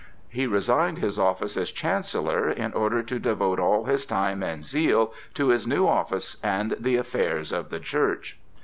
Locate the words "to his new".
5.35-5.87